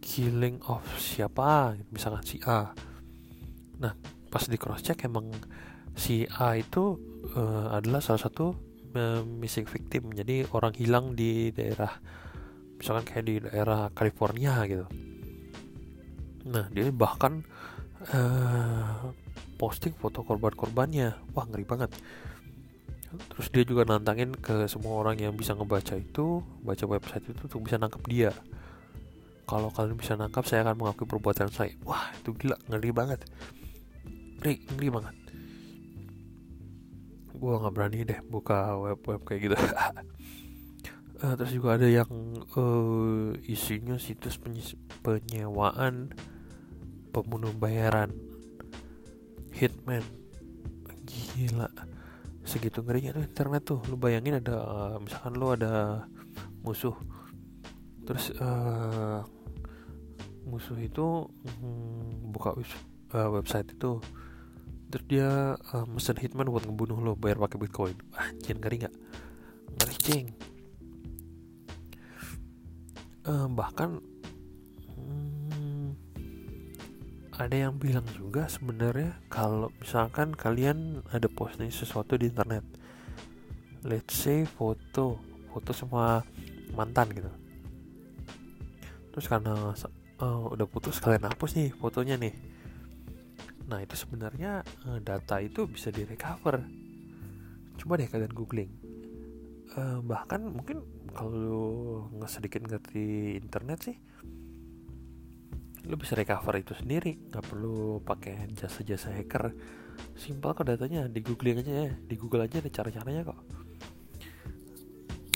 killing 0.07 0.63
of 0.71 0.87
siapa? 1.03 1.75
Misalkan 1.91 2.23
si 2.23 2.39
A. 2.47 2.71
Nah 3.83 3.93
pas 4.31 4.47
di 4.47 4.55
cross 4.55 4.87
check 4.87 5.03
emang 5.03 5.27
si 5.99 6.23
A 6.39 6.55
itu 6.55 6.95
uh, 7.35 7.75
adalah 7.75 7.99
salah 7.99 8.23
satu 8.23 8.55
uh, 8.95 9.27
missing 9.27 9.67
victim. 9.67 10.15
Jadi 10.15 10.47
orang 10.55 10.79
hilang 10.79 11.19
di 11.19 11.51
daerah 11.51 11.91
misalkan 12.79 13.03
kayak 13.03 13.25
di 13.27 13.35
daerah 13.43 13.91
California 13.91 14.63
gitu. 14.71 14.87
Nah 16.47 16.71
dia 16.71 16.87
bahkan 16.95 17.43
uh, 18.15 19.11
posting 19.59 19.97
foto 19.97 20.23
korban-korbannya, 20.23 21.35
wah 21.35 21.49
ngeri 21.49 21.67
banget. 21.67 21.91
Terus 23.33 23.49
dia 23.49 23.65
juga 23.65 23.89
nantangin 23.89 24.37
ke 24.37 24.69
semua 24.69 25.01
orang 25.01 25.17
yang 25.17 25.33
bisa 25.33 25.57
ngebaca 25.57 25.97
itu, 25.97 26.45
baca 26.61 26.85
website 26.85 27.25
itu 27.33 27.41
untuk 27.49 27.65
bisa 27.65 27.81
nangkep 27.81 28.03
dia. 28.05 28.31
Kalau 29.47 29.71
kalian 29.71 29.95
bisa 29.95 30.19
nangkap 30.19 30.43
saya 30.43 30.67
akan 30.67 30.75
mengakui 30.75 31.07
perbuatan 31.07 31.47
saya. 31.55 31.71
Wah 31.87 32.11
itu 32.19 32.35
gila 32.35 32.59
ngeri 32.67 32.91
banget. 32.91 33.23
Ngeri 34.43 34.55
ngeri 34.75 34.89
banget. 34.91 35.15
Gue 37.31 37.55
nggak 37.55 37.75
berani 37.75 38.03
deh 38.03 38.21
buka 38.27 38.75
web 38.75 38.99
web 39.07 39.23
kayak 39.23 39.41
gitu. 39.47 39.57
Uh, 41.23 41.33
terus 41.39 41.55
juga 41.55 41.79
ada 41.79 41.87
yang 41.87 42.11
uh, 42.59 43.39
isinya 43.47 43.95
situs 44.03 44.35
penyewaan 45.07 46.11
pembunuh 47.15 47.55
bayaran. 47.55 48.11
Hitman. 49.55 50.03
Gila. 51.07 51.71
Segitu 52.43 52.83
ngerinya 52.83 53.15
tuh 53.15 53.23
internet 53.23 53.63
tuh. 53.63 53.81
Lu 53.87 53.95
bayangin 53.95 54.43
ada 54.43 54.59
uh, 54.59 54.97
misalkan 54.99 55.39
lu 55.39 55.55
ada 55.55 56.03
musuh. 56.67 56.99
Terus 58.07 58.35
uh, 58.43 59.23
musuh 60.47 60.79
itu 60.79 61.27
um, 61.27 62.31
buka 62.31 62.55
uh, 62.55 63.31
website 63.35 63.75
itu. 63.75 63.99
Terus 64.87 65.05
dia 65.11 65.59
uh, 65.75 65.87
mesen 65.91 66.17
hitman 66.17 66.47
buat 66.47 66.63
ngebunuh 66.63 67.03
lo 67.03 67.13
bayar 67.19 67.43
pakai 67.43 67.59
bitcoin. 67.59 67.97
Anjir 68.15 68.57
ngeri 68.57 68.87
nggak? 68.87 68.95
Ngeri 69.77 69.97
cing 69.99 70.27
uh, 73.27 73.49
bahkan 73.51 73.99
hmm, 74.95 75.93
ada 77.37 77.57
yang 77.69 77.75
bilang 77.77 78.07
juga 78.15 78.47
sebenarnya 78.49 79.19
kalau 79.29 79.69
misalkan 79.83 80.33
kalian 80.33 81.05
ada 81.13 81.29
posting 81.29 81.69
sesuatu 81.69 82.17
di 82.17 82.31
internet. 82.33 82.65
Let's 83.87 84.17
say 84.17 84.49
foto 84.49 85.21
foto 85.53 85.71
sama 85.77 86.25
mantan 86.73 87.13
gitu. 87.13 87.31
Terus 89.13 89.27
karena 89.29 89.77
uh, 90.21 90.53
udah 90.53 90.67
putus 90.69 91.01
kalian 91.03 91.29
hapus 91.29 91.57
nih 91.57 91.69
fotonya 91.77 92.17
nih. 92.17 92.35
Nah 93.67 93.83
itu 93.83 93.95
sebenarnya 93.99 94.63
uh, 94.87 94.99
data 95.03 95.43
itu 95.43 95.67
bisa 95.67 95.91
direcover. 95.91 96.63
Coba 97.77 97.99
deh 97.99 98.09
kalian 98.09 98.33
googling. 98.33 98.73
Uh, 99.77 100.01
bahkan 100.01 100.41
mungkin 100.47 100.81
kalau 101.13 102.07
nggak 102.17 102.31
sedikit 102.31 102.63
ngerti 102.65 103.37
internet 103.37 103.79
sih 103.83 103.97
lu 105.87 105.95
bisa 105.95 106.19
recover 106.19 106.59
itu 106.59 106.75
sendiri. 106.75 107.31
Nggak 107.31 107.47
perlu 107.47 108.03
pakai 108.03 108.51
jasa-jasa 108.59 109.15
hacker. 109.15 109.55
Simpel 110.19 110.53
kok 110.53 110.67
datanya 110.67 111.07
di 111.07 111.23
googling 111.23 111.63
aja 111.63 111.87
ya. 111.87 111.93
Di 111.95 112.15
google 112.19 112.45
aja 112.45 112.59
ada 112.59 112.71
cara-caranya 112.71 113.23
kok. 113.23 113.39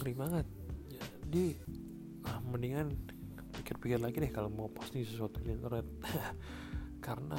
Ngeri 0.02 0.14
banget. 0.18 0.46
Jadi 1.22 1.44
ah, 2.26 2.42
mendingan 2.42 2.90
pikir-pikir 3.70 4.02
lagi 4.02 4.18
deh 4.18 4.34
kalau 4.34 4.50
mau 4.50 4.66
posting 4.66 5.06
sesuatu 5.06 5.38
di 5.38 5.54
internet. 5.54 5.86
Karena 7.06 7.38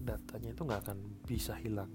datanya 0.00 0.56
itu 0.56 0.64
nggak 0.64 0.88
akan 0.88 0.98
bisa 1.28 1.52
hilang. 1.60 1.92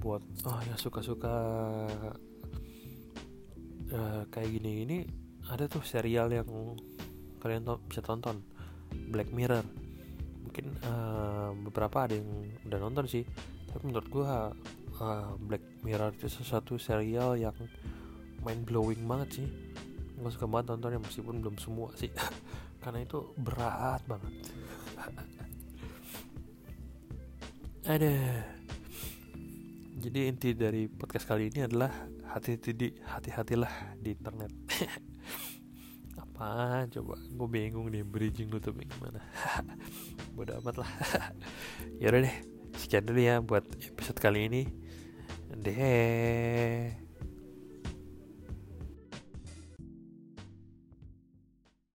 Buat 0.00 0.24
oh 0.48 0.60
ya 0.64 0.80
suka-suka 0.80 1.36
uh, 3.92 4.22
kayak 4.32 4.48
gini 4.48 4.88
ini 4.88 4.98
ada 5.52 5.68
tuh 5.68 5.84
serial 5.84 6.32
yang 6.32 6.48
kalian 7.36 7.68
to 7.68 7.76
bisa 7.92 8.00
tonton. 8.00 8.40
Black 9.12 9.28
Mirror. 9.36 9.68
Mungkin 10.40 10.72
uh, 10.88 11.52
beberapa 11.68 12.08
ada 12.08 12.16
yang 12.16 12.48
udah 12.64 12.80
nonton 12.80 13.04
sih. 13.04 13.28
Tapi 13.68 13.92
menurut 13.92 14.08
gua 14.08 14.56
uh, 15.04 15.36
Black 15.36 15.84
Mirror 15.84 16.16
itu 16.16 16.32
sesuatu 16.32 16.80
serial 16.80 17.36
yang 17.36 17.52
mind 18.40 18.64
blowing 18.64 19.04
banget 19.04 19.44
sih 19.44 19.65
gue 20.16 20.30
suka 20.32 20.48
banget 20.48 20.72
nontonnya 20.72 21.00
meskipun 21.00 21.44
belum 21.44 21.56
semua 21.60 21.92
sih. 21.94 22.10
Karena 22.82 23.04
itu 23.04 23.36
berat 23.36 24.00
banget. 24.08 24.32
Ada. 27.92 28.12
Jadi 29.96 30.18
inti 30.28 30.52
dari 30.52 30.88
podcast 30.90 31.28
kali 31.28 31.48
ini 31.48 31.64
adalah 31.64 31.88
hati-hati 32.32 33.00
hati-hatilah 33.04 33.96
di 34.00 34.12
internet. 34.12 34.52
Apa 36.22 36.84
coba? 36.90 37.16
Gue 37.16 37.48
bingung 37.48 37.88
nih 37.88 38.04
bridging 38.04 38.52
nutupnya 38.52 38.88
gimana? 38.88 39.20
Bodoh 40.36 40.60
amat 40.60 40.84
lah. 40.84 40.90
Ya 41.96 42.12
udah 42.12 42.28
deh 42.28 42.36
sekian 42.76 43.08
dulu 43.08 43.20
ya 43.20 43.40
buat 43.40 43.64
episode 43.64 44.20
kali 44.20 44.52
ini. 44.52 44.62
Deh 45.56 47.05